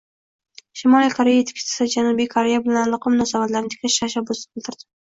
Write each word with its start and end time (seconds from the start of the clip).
Shimoliy 0.79 1.11
Koreya 1.17 1.41
yetakchisi 1.43 1.87
Janubiy 1.97 2.31
Koreya 2.33 2.65
bilan 2.67 2.83
aloqa 2.91 3.15
munosabatlarini 3.17 3.75
tiklash 3.79 4.03
tashabbusini 4.07 4.61
bildirdi 4.61 4.95